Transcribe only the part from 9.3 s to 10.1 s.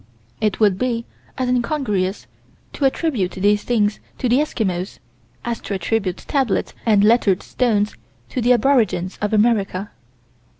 America.